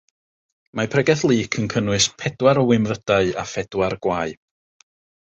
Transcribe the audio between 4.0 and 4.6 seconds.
gwae.